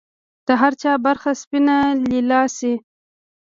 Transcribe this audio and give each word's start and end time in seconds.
د 0.47 0.49
هر 0.61 0.73
چا 0.81 0.91
برخه 1.05 1.31
سپینه 1.41 1.77
لیلا 2.09 2.41
شي 2.57 2.73